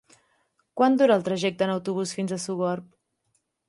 [0.81, 2.93] Quant dura el trajecte en autobús fins a Sogorb?